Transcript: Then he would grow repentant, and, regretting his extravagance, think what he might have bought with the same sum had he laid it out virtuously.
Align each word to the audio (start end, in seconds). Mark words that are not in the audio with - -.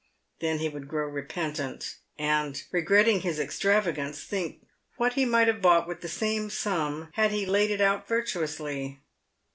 Then 0.39 0.57
he 0.57 0.67
would 0.67 0.87
grow 0.87 1.05
repentant, 1.07 1.97
and, 2.17 2.63
regretting 2.71 3.21
his 3.21 3.39
extravagance, 3.39 4.23
think 4.23 4.63
what 4.97 5.13
he 5.13 5.25
might 5.25 5.45
have 5.47 5.61
bought 5.61 5.87
with 5.87 6.01
the 6.01 6.09
same 6.09 6.49
sum 6.49 7.09
had 7.13 7.29
he 7.29 7.45
laid 7.45 7.69
it 7.69 7.81
out 7.81 8.07
virtuously. 8.07 8.99